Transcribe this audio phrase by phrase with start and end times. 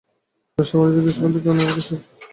[0.57, 1.99] ব্যবসা বাণিজ্যের দৃষ্টিকোণ থেকেই আমরা সেটা চাই।